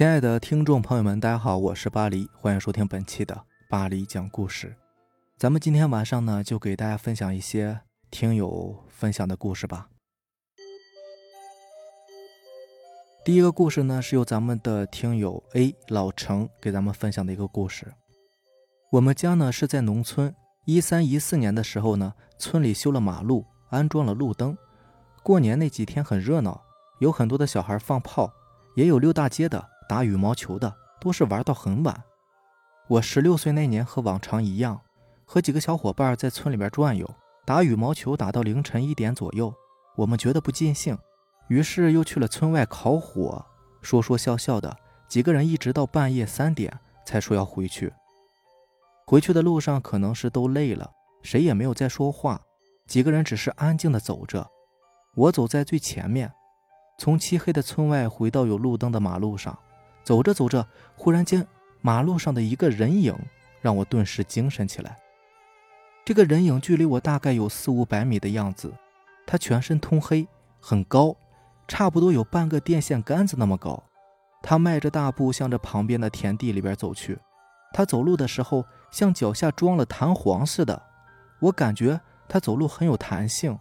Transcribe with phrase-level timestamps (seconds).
[0.00, 4.74] 亲爱的听众朋友们，大家好，我是巴黎，欢迎收听本期的巴黎讲故事。
[5.36, 9.90] 咱们今天晚上呢，就给大家分享一些听友分享的故事吧。
[13.26, 17.92] 第一个故事呢，是由咱们的听友 A 老程给咱们分享的一个故事。
[18.92, 24.56] 我们家呢是在农村，一三一四年的时候呢，村里修了马路，安装了路灯。
[25.22, 26.62] 过年那几天很热闹，
[27.00, 28.32] 有很多的小孩放炮，
[28.76, 29.68] 也有溜大街的。
[29.90, 32.04] 打羽毛球的都是玩到很晚。
[32.86, 34.80] 我十六岁那年和往常一样，
[35.24, 37.12] 和几个小伙伴在村里边转悠，
[37.44, 39.52] 打羽毛球打到凌晨一点左右。
[39.96, 40.96] 我们觉得不尽兴，
[41.48, 43.44] 于是又去了村外烤火，
[43.82, 44.76] 说说笑笑的，
[45.08, 46.72] 几个人一直到半夜三点
[47.04, 47.92] 才说要回去。
[49.08, 50.88] 回去的路上可能是都累了，
[51.20, 52.40] 谁也没有再说话，
[52.86, 54.46] 几个人只是安静的走着。
[55.16, 56.32] 我走在最前面，
[56.96, 59.58] 从漆黑的村外回到有路灯的马路上。
[60.02, 61.46] 走着走着，忽然间，
[61.80, 63.14] 马路上的一个人影
[63.60, 64.96] 让我顿时精神起来。
[66.04, 68.72] 这个人影距离我大概有四五百米的样子，
[69.26, 70.26] 他全身通黑，
[70.58, 71.14] 很高，
[71.68, 73.82] 差不多有半个电线杆子那么高。
[74.42, 77.18] 他迈着大步向着旁边的田地里边走去。
[77.72, 80.82] 他走路的时候像脚下装了弹簧似的，
[81.40, 83.56] 我感觉他走路很有弹性。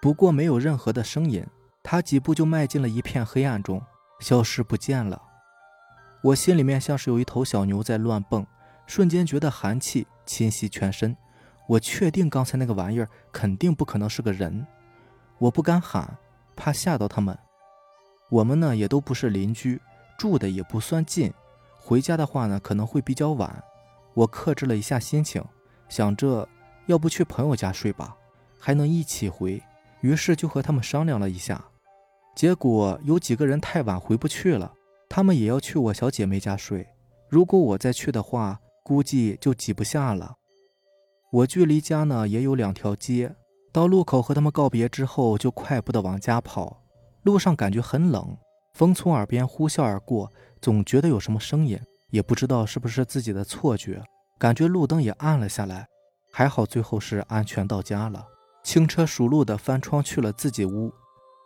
[0.00, 1.44] 不过没有任何的声音，
[1.82, 3.82] 他几步就迈进了一片黑暗中，
[4.20, 5.20] 消失不见了。
[6.22, 8.46] 我心里面像是有一头小牛在乱蹦，
[8.86, 11.16] 瞬间觉得寒气侵袭全身。
[11.66, 14.66] 我确定刚才那个玩意儿肯定不可能是个人，
[15.38, 16.18] 我不敢喊，
[16.56, 17.38] 怕吓到他们。
[18.28, 19.80] 我们呢也都不是邻居，
[20.18, 21.32] 住的也不算近，
[21.78, 23.62] 回家的话呢可能会比较晚。
[24.14, 25.42] 我克制了一下心情，
[25.88, 26.46] 想着
[26.86, 28.16] 要不去朋友家睡吧，
[28.58, 29.62] 还能一起回。
[30.00, 31.64] 于是就和他们商量了一下，
[32.34, 34.74] 结果有几个人太晚回不去了。
[35.12, 36.86] 他们也要去我小姐妹家睡，
[37.28, 40.36] 如果我再去的话，估计就挤不下了。
[41.32, 43.34] 我距离家呢也有两条街，
[43.72, 46.84] 到路口和他们告别之后，就快步的往家跑。
[47.24, 48.38] 路上感觉很冷，
[48.74, 50.30] 风从耳边呼啸而过，
[50.62, 51.76] 总觉得有什么声音，
[52.10, 54.00] 也不知道是不是自己的错觉。
[54.38, 55.88] 感觉路灯也暗了下来，
[56.32, 58.24] 还好最后是安全到家了。
[58.62, 60.92] 轻车熟路的翻窗去了自己屋，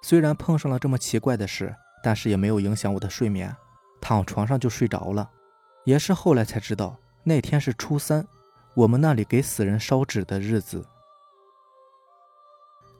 [0.02, 1.74] 虽然碰上了这么奇怪的事。
[2.06, 3.56] 但是也没有影响我的睡眠，
[4.04, 5.30] 躺床上就睡着了。
[5.84, 8.26] 也是后来才知道，那天是初三，
[8.74, 10.86] 我们那里给死人烧纸的日子。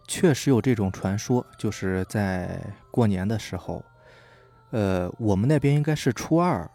[0.08, 2.58] 确实有这种传说，就是在
[2.90, 3.84] 过年的时候，
[4.70, 6.70] 呃，我们那边应该是初二，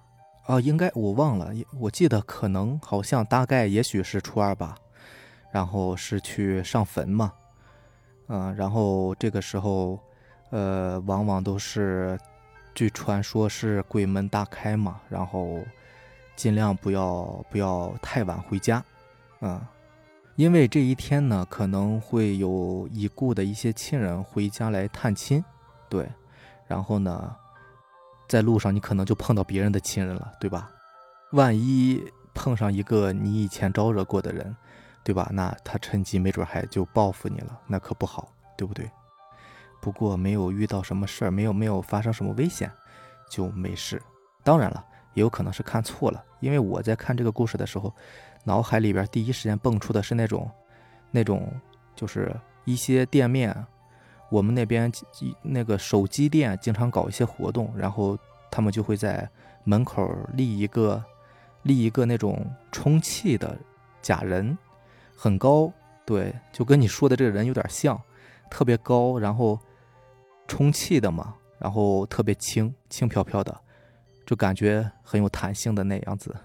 [0.46, 4.76] 啊，应该我忘了，我记得可能好像大概也许是初二吧，
[5.52, 7.34] 然后是去上坟嘛，
[8.28, 10.00] 嗯，然后这个时候。
[10.52, 12.18] 呃，往往都是，
[12.80, 15.60] 据传说是鬼门大开嘛，然后
[16.38, 18.82] 尽量不要不要太晚回家，
[19.42, 19.60] 嗯，
[20.38, 25.44] 因为这一天呢，可能会有已故的一些亲人回家来探亲，
[25.90, 26.08] 对，
[26.68, 27.36] 然后呢，
[28.30, 30.72] 在路上你可能就碰到别人的亲人了，对吧？
[31.34, 32.02] 万一
[32.34, 34.56] 碰上一个你以前招惹过的人，
[35.04, 35.30] 对吧？
[35.34, 38.90] 那他趁机没准还就报复你了，那可不好，对不对？
[39.82, 42.70] 不过没有遇到什么事儿，没有没有发生什么危险，
[43.30, 44.02] 就没事。
[44.44, 47.94] 当然了，也有可能是看错了，因为我在看这个故事的时候，
[48.44, 50.50] 脑海里边第一时间蹦出的是那种，
[51.12, 51.50] 那种
[51.96, 52.36] 就是
[52.66, 53.56] 一些店面，
[54.30, 54.92] 我们那边
[55.42, 58.18] 那个手机店经常搞一些活动，然后
[58.52, 59.30] 他们就会在
[59.64, 61.04] 门口立一个，
[61.64, 63.58] 立一个那种充气的
[64.02, 64.58] 假人，
[65.16, 65.72] 很高，
[66.06, 68.02] 对，就跟你说的这个人有点像，
[68.50, 69.58] 特别高，然后。
[70.50, 73.56] 充气的嘛，然后特别轻，轻飘飘的，
[74.26, 76.36] 就感觉很有弹性的那样子，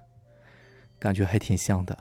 [0.98, 1.96] 感觉还挺像的。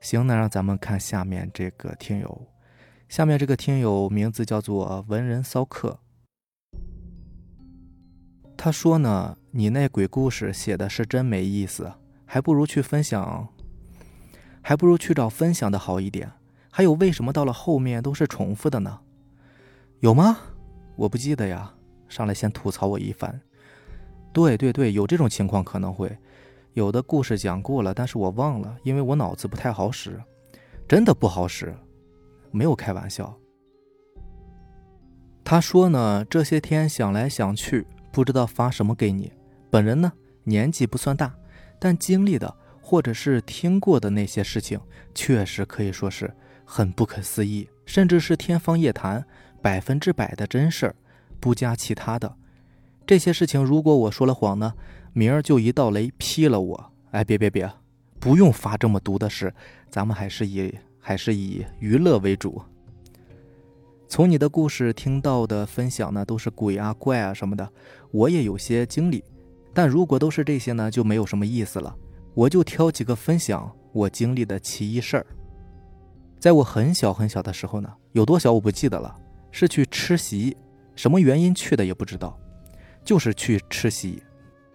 [0.00, 2.46] 行，那让咱们看下面这个听友，
[3.08, 6.00] 下面这个听友名字叫做文人骚客，
[8.56, 11.92] 他说呢，你那鬼故事写的是真没意思，
[12.26, 13.48] 还不如去分享，
[14.60, 16.32] 还不如去找分享的好一点。
[16.72, 19.00] 还有，为什么到了后面都是重复的呢？
[20.02, 20.36] 有吗？
[20.96, 21.72] 我不记得呀。
[22.08, 23.40] 上来先吐槽我一番。
[24.32, 26.18] 对对对，有这种情况可能会
[26.72, 30.20] 有的故事讲过了，但是我忘了，因为我脑子不太好使，
[30.88, 31.72] 真的不好使，
[32.50, 33.32] 没有开玩笑。
[35.44, 39.32] 他说呢，这些天想来想去，不知道发什么给你。
[39.70, 40.12] 本人呢
[40.42, 41.32] 年纪不算大，
[41.78, 44.80] 但经历的或者是听过的那些事情，
[45.14, 46.34] 确实可以说是
[46.64, 49.24] 很不可思议，甚至是天方夜谭。
[49.62, 50.96] 百分之百的真事儿，
[51.40, 52.36] 不加其他的。
[53.06, 54.74] 这些事情如果我说了谎呢，
[55.12, 56.92] 明儿就一道雷劈了我。
[57.12, 57.70] 哎，别别别，
[58.18, 59.54] 不用发这么毒的誓，
[59.88, 62.60] 咱们还是以还是以娱乐为主。
[64.08, 67.68] 从你的故事听到的分享呢，都是鬼啊怪啊什么的，
[68.10, 69.22] 我也有些经历，
[69.72, 71.94] 但如果都是这些呢，就没有什么意思了。
[72.34, 75.26] 我就挑几个分享我经历的奇异事儿。
[76.38, 79.14] 在我很小很小的时候呢，有多小我不记得了，
[79.52, 80.56] 是去吃席，
[80.96, 82.36] 什么原因去的也不知道，
[83.04, 84.20] 就是去吃席。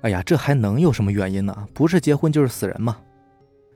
[0.01, 1.67] 哎呀，这还能有什么原因呢？
[1.73, 2.97] 不是结婚就是死人嘛。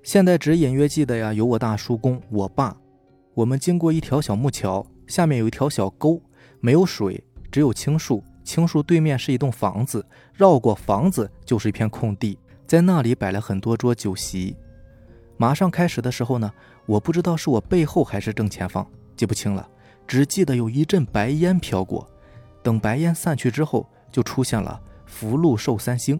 [0.03, 2.77] 现在只隐约记得呀，有我大叔公、我爸，
[3.33, 6.21] 我们经过一条小木桥，下面有一条小沟，
[6.59, 14.55] 没有水，只有青树，青树对面是一栋房子，绕过房子就是一片空地，在那里摆了很多桌酒席。
[15.37, 16.51] 马上开始的时候呢，
[16.85, 19.67] 我不知道是我背后还是正前方，记不清了，
[20.07, 22.07] 只记得有一阵白烟飘过，
[22.61, 24.81] 等白烟散去之后，就出现了。
[25.05, 26.19] 福禄寿三星，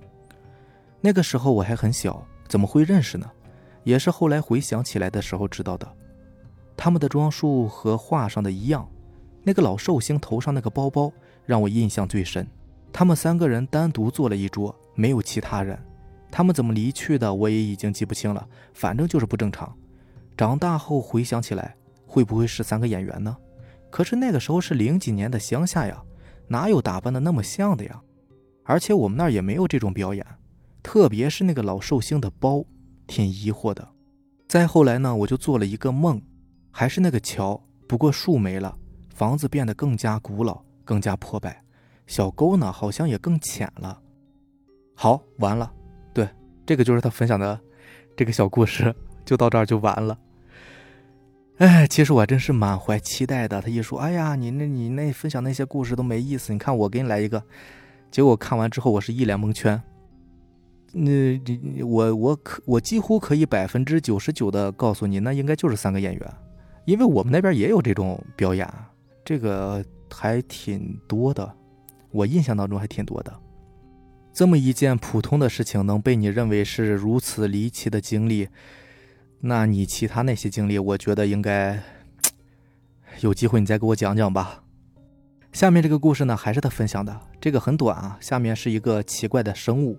[1.00, 3.30] 那个时候我还很小，怎么会认识呢？
[3.83, 5.88] 也是后来回想起来的时候知道的。
[6.75, 8.88] 他们的装束和画上的一样，
[9.44, 11.12] 那个老寿星头上那个包包
[11.45, 12.45] 让我印象最深。
[12.94, 15.80] 他们三个人单独坐了一桌，没有其他人。
[16.30, 18.48] 他们怎么离去的，我也已经记不清了。
[18.74, 19.74] 反正就是不正常。
[20.36, 21.75] 长大后回想起来，
[22.06, 23.36] 会不会是三个演员呢？
[23.91, 26.01] 可是那个时候是零几年的乡下呀，
[26.47, 28.01] 哪有打扮的那么像的呀？
[28.63, 30.25] 而且我们那儿也没有这种表演，
[30.81, 32.63] 特别是那个老寿星的包，
[33.05, 33.88] 挺疑惑的。
[34.47, 36.21] 再后来呢，我就做了一个梦，
[36.71, 38.77] 还是那个桥，不过树没了，
[39.13, 41.61] 房子变得更加古老，更加破败，
[42.07, 43.99] 小沟呢好像也更浅了。
[44.95, 45.71] 好，完了。
[46.13, 46.27] 对，
[46.65, 47.59] 这个就是他分享的
[48.15, 48.93] 这个小故事，
[49.25, 50.17] 就到这儿就完了。
[51.62, 53.62] 哎，其实我真是满怀期待的。
[53.62, 57.44] 他一说，哎呀，你那你那分享那些故事都没意思，你看我给你来一个。
[58.10, 59.80] 结果看完之后，我是一脸蒙圈。
[60.92, 61.40] 那
[61.86, 66.34] 我我可我几乎可以百分之九十九的告诉你，那应该就是三个演员，
[66.86, 68.68] 因为我们那边也有这种表演，
[69.24, 71.48] 这个还挺多的。
[72.10, 73.31] 我印象当中还挺多的。
[74.34, 78.48] 这么一件普通的事情，能被你认为是如此离奇的经历，
[79.43, 81.81] 那你其他那些经历，我觉得应该
[83.21, 84.63] 有机会你再给我讲讲吧。
[85.51, 88.15] 下面这个故事呢，还是他分享的，这个很短啊。
[88.21, 89.97] 下面是一个奇怪的生物。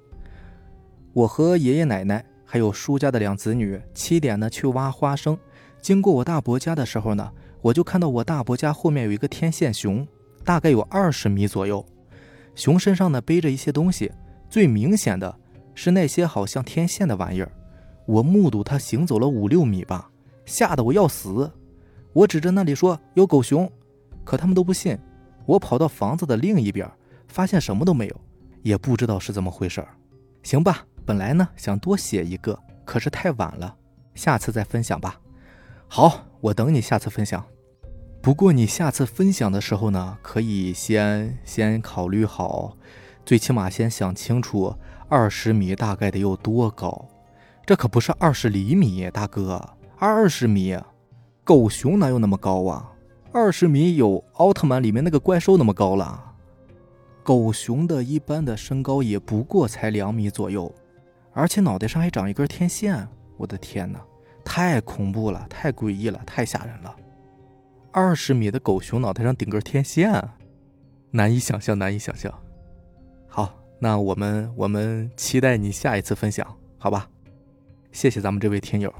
[1.12, 5.36] 我和爷爷奶奶还有叔家的两子女，七点呢去挖花生，
[5.80, 7.30] 经过我大伯家的时候呢，
[7.60, 10.06] 我就看到我大伯家后面有一个天线熊，
[10.44, 11.84] 大概有二十米左右。
[12.54, 14.12] 熊身上呢背着一些东西，
[14.48, 15.34] 最明显的
[15.74, 17.50] 是那些好像天线的玩意儿。
[18.06, 20.10] 我目睹它行走了五六米吧，
[20.44, 21.50] 吓得我要死。
[22.12, 23.70] 我指着那里说有狗熊，
[24.25, 24.99] 可他们都不信。
[25.46, 26.88] 我跑到房子的另一边，
[27.26, 28.20] 发现什么都没有，
[28.62, 29.84] 也不知道是怎么回事
[30.43, 33.75] 行吧，本来呢想多写一个，可是太晚了，
[34.14, 35.20] 下次再分享吧。
[35.88, 37.44] 好，我等你下次分享。
[38.20, 42.76] 不过你下次分享的时候呢，可以先先考虑好，
[43.25, 44.75] 最起码先想清楚
[45.08, 47.08] 二十米大概得有多高。
[47.64, 49.62] 这可不是二十厘米，大哥，
[49.97, 50.76] 二十米，
[51.44, 52.93] 狗熊哪有那么高啊？
[53.32, 56.35] 二十米有奥特曼里面那个怪兽那么高了，
[57.23, 60.71] 狗熊的一般的身高也不过才两米左右，
[61.33, 64.04] 而且脑袋上还长一根天线，我的天哪，
[64.45, 66.95] 太恐怖了，太诡异了，太吓人了！
[67.92, 70.12] 二十米的狗熊脑袋上顶根天线，
[71.12, 72.33] 难以想象，难以想象。
[73.28, 77.09] 好，那我们我们期待你下一次分享，好吧？
[77.92, 78.92] 谢谢咱们这位听友。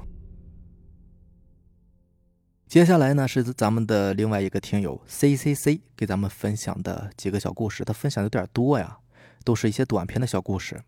[2.67, 8.99] 接下来呢是咱们的另外一个听友 C C C 给咱们分享的几个小故事，他分享有点多呀，
[9.43, 10.83] 都是一些短篇的小故事。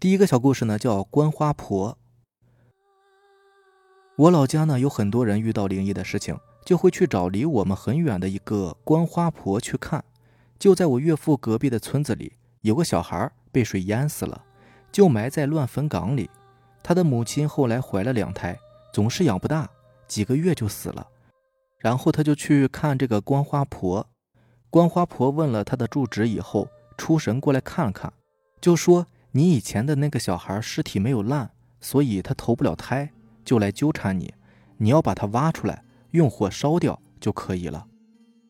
[0.00, 1.98] 第一个小故事呢叫观花婆。
[4.16, 10.02] 我老家呢有很多人遇到灵异的事情，就会去找离我们很远的一个观花婆去看。
[10.58, 12.32] 就在我岳父隔壁的村子里，
[12.62, 14.44] 有个小孩被水淹死了，
[14.90, 16.30] 就埋在乱坟岗里。
[16.84, 18.56] 他的母亲后来怀了两胎，
[18.92, 19.68] 总是养不大。
[20.06, 21.08] 几个月就死了，
[21.78, 24.06] 然后他就去看这个观花婆。
[24.68, 28.12] 观花婆问了他的住址以后，出神过来看了看，
[28.60, 31.50] 就说：“你以前的那个小孩尸体没有烂，
[31.80, 33.10] 所以他投不了胎，
[33.46, 34.34] 就来纠缠你。
[34.76, 37.86] 你要把他挖出来，用火烧掉就可以了。”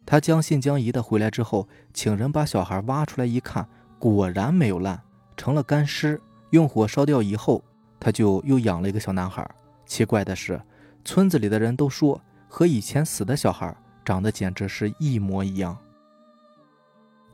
[0.04, 3.68] 他将信将疑的回来之后，请人把小孩挖出来一看，
[4.00, 5.00] 果然没有烂，
[5.36, 6.20] 成了干尸。
[6.50, 7.64] 用火烧掉以后，
[7.98, 9.48] 他就又养了一个小男孩。
[9.86, 10.60] 奇怪的是。
[11.06, 15.76] 村子里的人都说，和以前死的小孩长得简直是一模一样。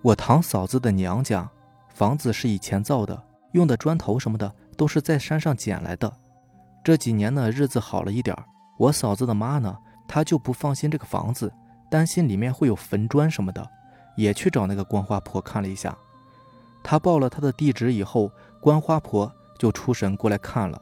[0.02, 1.48] 我堂嫂子的娘家
[1.94, 6.12] 房子是以前造的，用的砖头什么的都是在山上捡来的。
[6.82, 8.36] 这几年呢，日子好了一点
[8.76, 11.52] 我嫂子的妈呢，她就不放心这个房子，
[11.88, 13.64] 担心里面会有坟砖什么的，
[14.16, 15.96] 也去找那个观花婆看了一下。
[16.82, 20.80] 她报了她的地址以后，观花婆就出神过来看了。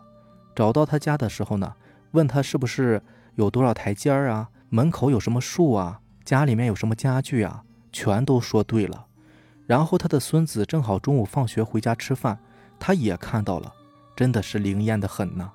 [0.55, 1.75] 找到他家的时候呢，
[2.13, 3.03] 问他是不是
[3.35, 9.07] 有多少台阶儿啊，门口有什么树啊，家里面有什么家具啊，全都说对了。
[9.67, 12.39] 然后他的孙子正好中午放学回家吃饭，
[12.79, 13.75] 他也看到了，
[14.15, 15.51] 真的是灵验的很呢。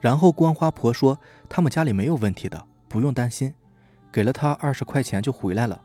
[0.00, 1.18] 然后观花婆说
[1.50, 3.52] 他们家里没有问题的，不用担心，
[4.10, 5.78] 给了他二十块钱就回来了。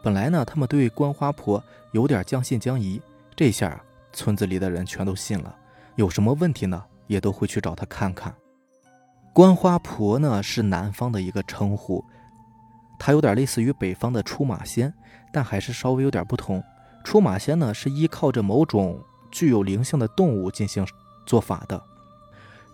[0.00, 3.02] 本来呢，他们对观花婆有点将信将疑，
[3.34, 5.56] 这下村子里的人全都信了，
[5.96, 8.34] 有什么问题呢，也都会去找他看看。
[9.32, 12.04] 观花婆呢是南方的一个称呼，
[12.98, 14.92] 它有点类似于北方的出马仙，
[15.32, 16.62] 但还是稍微有点不同。
[17.02, 18.98] 出马仙呢是依靠着某种
[19.30, 20.86] 具有灵性的动物进行
[21.26, 21.82] 做法的，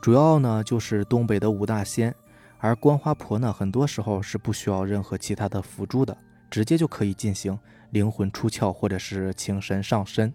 [0.01, 2.15] 主要呢就是东北的五大仙，
[2.59, 6.17] 而观花婆呢很多时候是不需要任何其他的辅助的，
[6.51, 7.59] 直接就可以进行
[7.91, 10.33] 灵魂出窍或者是请神上身。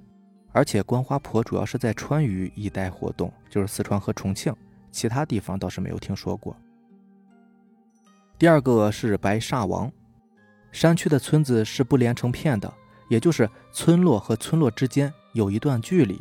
[0.55, 4.55] 而且观花婆主要是在川渝一带活动，就是四川和重庆，
[4.89, 6.55] 其他地方倒是没有听说过。
[8.39, 9.91] 第二个是白煞王，
[10.71, 12.74] 山区的村子是不连成片的。
[13.09, 16.19] 也就是村落和村落之间有一段距离，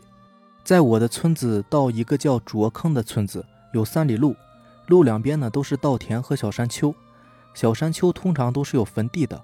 [0.64, 4.36] 在我的村子到一个叫卓坑的村子有三里路，
[4.88, 6.92] 路两边呢都是稻田和小山丘，
[7.54, 9.40] 小山丘通常都是有坟地的。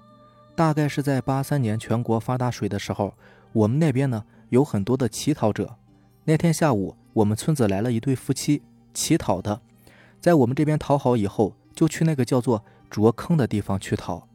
[0.53, 3.15] 大概是在八三年全国发大水的时候，
[3.53, 5.77] 我们那边呢有很多的乞讨者。
[6.25, 8.61] 那天下午，我们村子来了一对夫妻
[8.93, 9.61] 乞讨的，
[10.19, 14.27] 在我们这边讨好以后，就去那个叫做卓坑的地方去讨。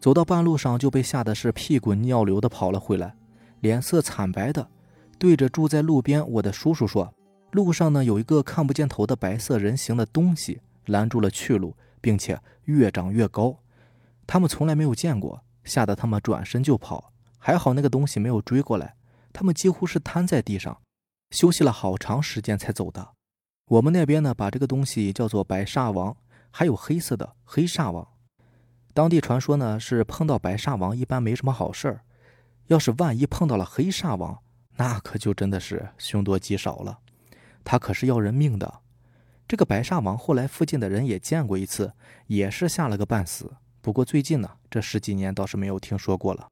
[0.00, 3.14] 走到半路上就被吓得是屁滚尿流的跑了回来，
[3.60, 4.66] 脸色惨白的
[5.18, 7.12] 对着住在路边我的叔叔说
[7.52, 13.58] ：“路上呢有一个看不见头的白色人形的东西拦住了去路，并且越长越高，
[14.26, 17.12] 他们从来没有见过，吓得他们转身就跑。
[17.36, 18.94] 还好那个东西没有追过来，
[19.38, 20.82] 他们几乎是瘫在地上，
[21.30, 23.12] 休息了好长时间才走的。
[23.66, 26.16] 我们那边呢把这个东西叫做白煞王，
[26.50, 28.08] 还有黑色的黑煞王。”
[28.92, 32.00] 当地传说呢是碰到白煞王一般没什么好事儿，
[32.66, 34.36] 要是万一碰到了黑煞王，
[34.74, 36.98] 那可就真的是凶多吉少了。
[37.62, 38.80] 他可是要人命的。
[39.46, 41.92] 这个白煞王后来附近的人也见过一次，
[42.26, 43.54] 也是吓了个半死。
[43.80, 46.48] 不过最近呢这十几年倒是没有听说过了。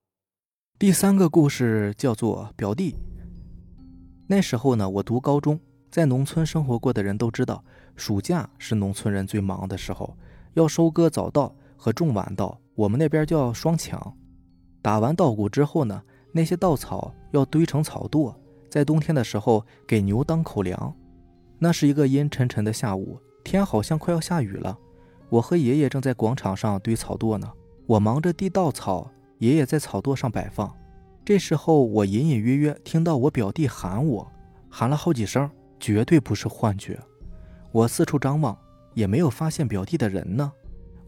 [0.79, 2.95] 第三个故事叫做表弟。
[4.27, 5.59] 那时候呢我读高中，
[5.91, 7.65] 在农村生活过的人都知道，
[7.97, 10.15] 暑假是农村人最忙的时候，
[10.53, 11.55] 要收割早稻。
[11.79, 14.15] 和种晚稻，我们那边叫双抢。
[14.83, 16.03] 打完稻谷之后呢，
[16.33, 18.35] 那些稻草要堆成草垛，
[18.71, 20.95] 在冬天的时候给牛当口粮。
[21.59, 24.77] 那是一个阴沉沉的下午，天好像快要下雨了。
[25.29, 27.51] 我和爷爷正在广场上堆草垛呢，
[27.87, 30.73] 我忙着递稻草，爷爷在草垛上摆放。
[31.25, 34.31] 这时候，我隐隐约约听到我表弟喊我，
[34.69, 35.51] 喊了好几声，
[35.81, 36.99] 绝对不是幻觉。
[37.73, 38.57] 我四处张望，
[38.95, 40.53] 也没有发现表弟的人呢。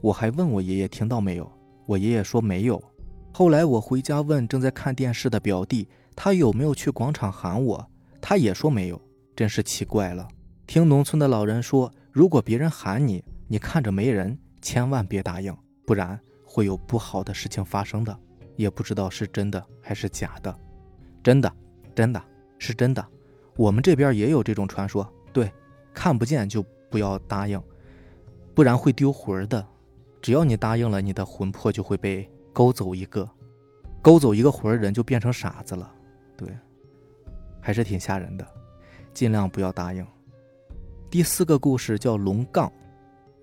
[0.01, 1.51] 我还问我爷爷听到没有，
[1.87, 2.83] 我爷爷说没有。
[3.33, 9.01] 后来我回家问正在看电视的表弟，他有没有去广场喊我，他也说没有。
[9.37, 10.27] 真是奇怪了。
[10.67, 15.57] 听农村的老人说，如果别人喊你，你看着没人，千万别答应，
[15.87, 16.19] 不然
[16.59, 18.19] 会有不好的事情发生的。
[18.57, 20.53] 也不知道是真的还是假的。
[21.23, 21.53] 真的，
[21.95, 22.21] 真的
[22.59, 23.07] 是真的。
[23.55, 25.09] 我们这边也有这种传说。
[25.33, 25.49] 对，
[25.95, 26.61] 看不见就
[26.91, 27.63] 不要答应，
[28.57, 29.65] 不然会丢魂的。
[30.21, 33.31] 只要你答应了，你的魂魄就会被勾走一个，
[34.03, 35.95] 勾走一个魂人就变成傻子了。
[36.37, 36.49] 对，
[37.61, 38.45] 还是挺吓人的，
[39.15, 40.05] 尽量不要答应。
[41.09, 42.73] 第四个故事叫龙杠，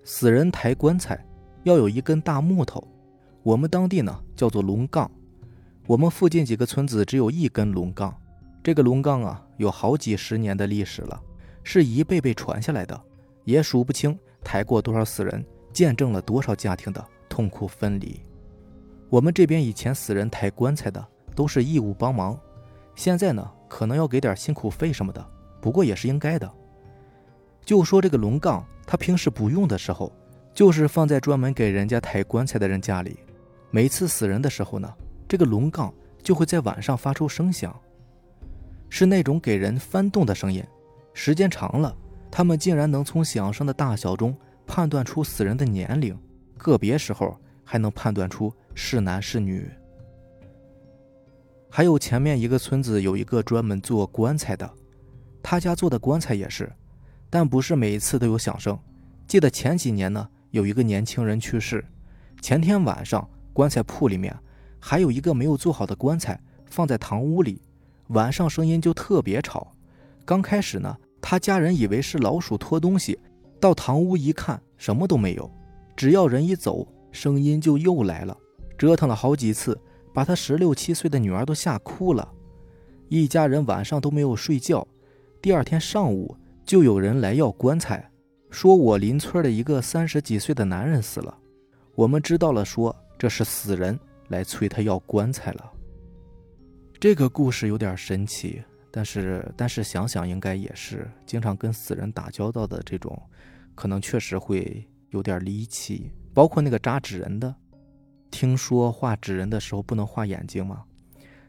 [0.04, 1.18] 死人抬棺材
[1.62, 2.86] 要有一根大木头，
[3.46, 5.08] 我们当地呢叫做龙杠。
[5.86, 8.12] 我们附近几个村子只有一根龙杠，
[8.60, 11.22] 这个龙杠啊有好几十年的历史了，
[11.62, 13.00] 是一辈辈传下来的，
[13.44, 15.46] 也数不清抬过多少死人。
[15.72, 18.18] 见证了多少家庭的痛苦分离？
[19.10, 22.36] 我们这边以前死人抬棺材的都是义务帮忙，
[22.96, 25.24] 现在呢可能要给点辛苦费什么的，
[25.60, 26.50] 不过也是应该的。
[27.64, 30.10] 就说这个龙杠，他平时不用的时候，
[30.52, 33.16] 就是放在专门给人家抬棺材的人家里。
[33.76, 34.90] 每次死人的时候呢，
[35.28, 35.92] 这个龙杠
[36.22, 37.78] 就会在晚上发出声响，
[38.88, 40.64] 是那种给人翻动的声音。
[41.12, 41.94] 时间长了，
[42.30, 44.34] 他们竟然能从响声的大小中。
[44.66, 46.18] 判断出死人的年龄，
[46.56, 49.70] 个别时候还能判断出是男是女。
[51.68, 54.68] 还有前面一个村子有一个专门做棺材的，
[55.42, 56.72] 他家做的棺材也是，
[57.28, 58.76] 但不是每一次都有响声。
[59.28, 61.84] 记得前几年呢，有一个年轻人去世，
[62.40, 64.36] 前天晚上棺材铺里面
[64.78, 67.62] 还有一个没有做好的棺材放在堂屋里，
[68.08, 69.72] 晚上声音就特别吵。
[70.26, 73.18] 刚开始呢，他家人以为是老鼠拖东西，
[73.58, 75.50] 到堂屋一看，什么都没有。
[75.96, 78.36] 只要人一走，声音就又来了，
[78.76, 79.80] 折腾了好几次，
[80.12, 82.30] 把他十六七岁的女儿都吓哭了。
[83.08, 84.86] 一家人晚上都没有睡觉，
[85.40, 86.36] 第二天上午
[86.66, 88.10] 就有人来要棺材。
[88.50, 91.38] 说我邻村的一个三十几岁的男人死了，
[91.94, 95.72] 我们知道了，说这是死人来催他要棺材了。
[96.98, 103.20] 这个故事有点神奇，但是但是想想应该也是经常跟死人打交道的这种，
[103.74, 106.10] 可能确实会有点离奇。
[106.32, 107.54] 包括那个扎纸人的，
[108.30, 110.84] 听说画纸人的时候不能画眼睛吗？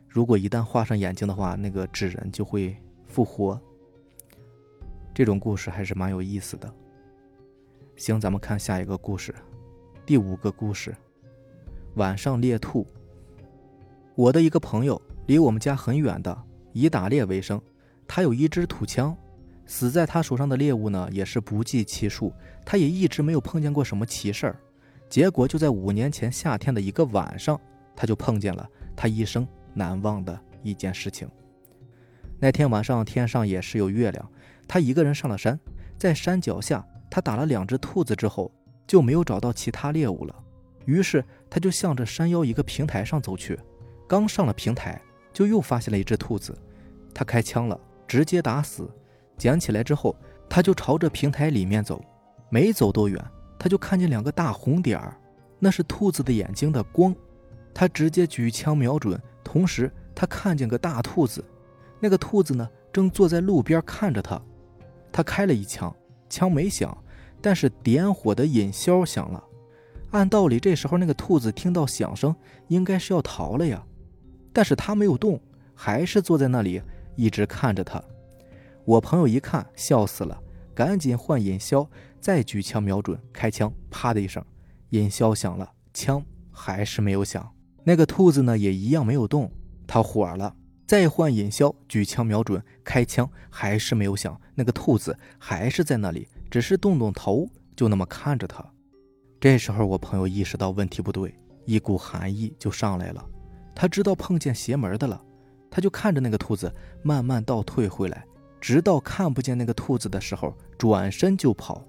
[0.07, 3.59] 如果一旦画上眼睛的话，那个纸人就会复活。
[5.13, 6.73] 这种故事还是蛮有意思的。
[7.95, 9.33] 行，咱们看下一个故事，
[10.05, 10.95] 第五个故事，
[11.97, 12.85] 晚上猎兔。
[14.13, 17.59] 我的一个朋友离我们家很远的，以打猎为生。
[18.07, 19.17] 他有一支土枪，
[19.65, 22.31] 死在他手上的猎物呢也是不计其数。
[22.63, 24.59] 他也一直没有碰见过什么奇事儿。
[25.09, 27.59] 结果就在五年前夏天的一个晚上，
[27.95, 31.27] 他就碰见了他一生难忘的一件事情。
[32.39, 34.31] 那天晚上天上也是有月亮，
[34.67, 35.59] 他一个人上了山，
[35.97, 36.85] 在山脚下。
[37.09, 38.51] 他打了两只兔子之后，
[38.85, 40.35] 就没有找到其他猎物了。
[40.87, 43.59] 于是他就向着山腰一个平台上走去。
[44.07, 44.99] 刚上了平台，
[45.31, 46.57] 就又发现了一只兔子。
[47.13, 48.89] 他开枪了，直接打死。
[49.37, 50.15] 捡起来之后，
[50.49, 52.01] 他就朝着平台里面走。
[52.49, 53.23] 没走多远，
[53.59, 55.15] 他就看见两个大红点儿，
[55.59, 57.13] 那是兔子的眼睛的光。
[57.73, 61.43] 他直接举枪瞄准，同时他看见个大兔子，
[61.99, 64.41] 那个兔子呢，正坐在路边看着他。
[65.11, 65.93] 他开了一枪。
[66.29, 66.95] 枪没响，
[67.41, 69.41] 但是点火的引销响了。
[70.11, 72.35] 按道理，这时候那个兔子听到响声，
[72.67, 73.83] 应该是要逃了呀。
[74.53, 75.39] 但是他没有动，
[75.75, 76.81] 还是坐在那里，
[77.15, 78.01] 一直看着他。
[78.85, 80.41] 我朋友一看，笑死了，
[80.73, 81.87] 赶紧换引箫，
[82.21, 84.43] 再举枪瞄准，开枪，啪的一声，
[84.91, 87.47] 引箫响了，枪还是没有响。
[87.83, 89.51] 那个兔子呢，也一样没有动，
[89.85, 90.55] 他火了。
[90.87, 94.39] 再换引箫，举枪瞄准，开枪还是没有响。
[94.55, 98.65] 那个兔子还是在那里，只是动动头，就那么看着他。
[99.39, 101.33] 这时候，我朋友意识到问题不对，
[101.65, 103.25] 一股寒意就上来了。
[103.75, 105.21] 他知道碰见邪门的了，
[105.69, 106.73] 他就看着那个兔子
[107.03, 108.25] 慢慢倒退回来，
[108.59, 111.83] 直到看不见那个兔子的时候，转身就跑。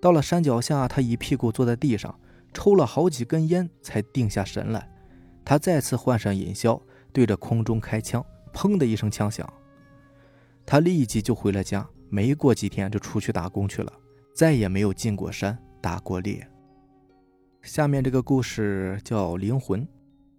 [0.00, 2.18] 到了山脚下，他一屁股坐在地上，
[2.52, 4.90] 抽了好几根烟才定下神来。
[5.44, 6.80] 他再次换上引箫。
[7.10, 9.50] 对着空中开枪，砰的一声枪响，
[10.64, 11.84] 他立即就回了家。
[12.10, 13.92] 没过几天就出去打工去了，
[14.34, 16.46] 再也没有进过山打过猎。
[17.68, 19.86] 下面这个故事叫灵魂。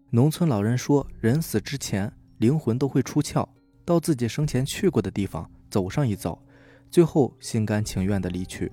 [0.10, 3.48] 农村老人说，人死之前，灵魂都会出窍，
[3.86, 6.38] 到自己生前去过的地方走上一遭，
[6.90, 8.72] 最后心甘情愿的离去。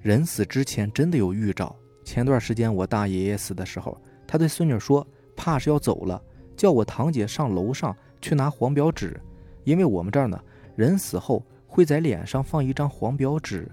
[0.00, 1.76] 人死之前真的有预兆。
[2.02, 6.20] 前段时间我大爷爷死的时候，他对孙女说，怕是要走了。
[6.56, 9.20] 叫我堂姐上楼上去拿黄表纸，
[9.64, 10.42] 因为我们这儿呢，
[10.76, 13.70] 人死后会在脸上放一张黄表纸。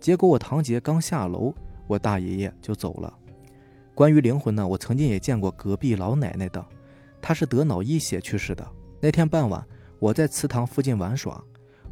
[0.00, 1.54] 结果我堂姐刚下楼，
[1.86, 3.16] 我大爷爷就走了。
[3.96, 6.62] 关于灵魂呢，我曾经也见过隔壁老奶奶的，
[7.22, 8.62] 她是得脑溢血去世的。
[9.00, 9.66] 那天傍晚，
[9.98, 11.42] 我在祠堂附近玩耍，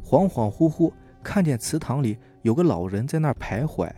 [0.03, 3.91] 恍恍惚惚看见祠堂里有个老人在那儿徘徊。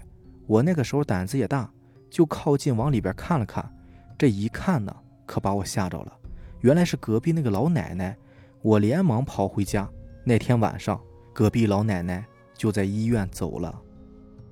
[0.45, 1.69] 我那个时候胆子也大，
[2.09, 3.69] 就靠近往里边看了看。
[4.17, 6.17] 这一看呢，可把我吓着了。
[6.61, 8.15] 原来是隔壁那个老奶奶，
[8.61, 9.85] 我连忙跑回家。
[10.23, 10.97] 那天晚上，
[11.33, 13.81] 隔壁老奶奶就在医院走了。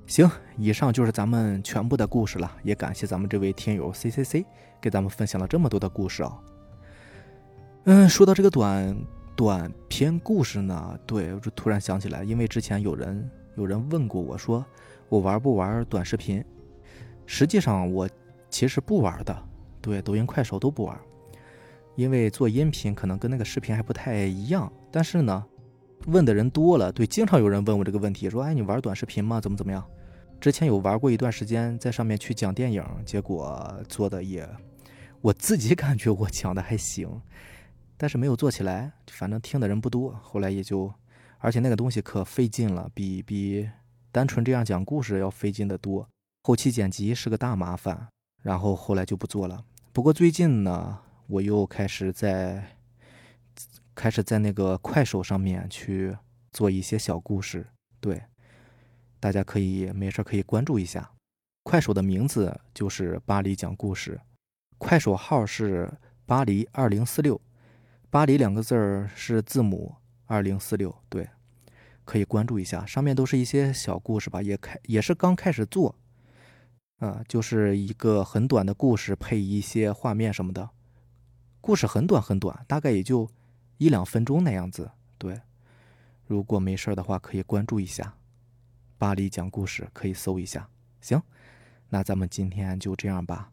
[0.08, 4.46] 行，以上就是咱们全部的故事了，也感谢咱们这位听友 C C C
[4.80, 6.40] 给咱们分享了这么多的故事啊。
[7.86, 8.96] 嗯，说到这个短
[9.36, 14.64] 短篇故事呢，对我就突然想起来，因为之前有人有人问过我说，
[15.10, 16.44] 我玩不玩短视频？
[17.26, 18.08] 实际上我
[18.50, 19.36] 其实不玩的，
[19.82, 20.96] 对，抖音、快手都不玩。
[21.96, 25.44] 因为做音频可能跟那个视频还不太一样，但是呢，
[26.08, 29.42] 问的人多了，对，经常有人问我这个问题，说，哎，你玩短视频吗？
[29.42, 29.84] 怎么怎么样？
[30.40, 34.48] 之前有玩过一段时间，在上面去讲电影，结果做的也，
[35.22, 37.22] 我自己感觉我讲的还行，
[37.98, 40.94] 但是没有做起来，反正听的人不多，后来也就，
[41.40, 43.70] 而且那个东西可费劲了，比比
[44.12, 46.08] 单纯这样讲故事要费劲的多，
[46.44, 48.08] 后期剪辑是个大麻烦，
[48.42, 49.64] 然后后来就不做了。
[49.92, 51.00] 不过最近呢。
[51.28, 52.78] 我又开始在
[53.96, 56.16] 开始在那个快手上面去
[56.52, 57.66] 做一些小故事。
[58.00, 58.22] 对，
[59.26, 61.10] 大家可以没事可以关注一下。
[61.64, 64.22] 快手的名字就是巴黎讲故事，
[64.78, 65.92] 快手号是
[66.28, 67.42] 巴黎二零四六，
[68.12, 69.96] 巴黎两个字儿是字母
[70.28, 70.96] 二零四六。
[71.10, 71.28] 对，
[72.04, 75.96] 可以关注一下，上面都是一些小故事吧，也开也是刚开始做。
[77.00, 80.70] 啊，就是一个很短的故事，配一些画面什么的。
[81.62, 83.28] 故事很短很短，大概也就
[83.80, 84.92] 一两分钟那样子。
[85.18, 85.42] 对，
[86.28, 88.16] 如果没事的话，可以关注一下
[88.98, 90.70] 巴黎讲故事，可以搜一下。
[91.02, 91.22] 行，
[91.90, 93.52] 那咱们今天就这样吧。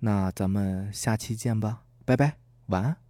[0.00, 3.03] 那咱们下期见吧，拜拜，晚安。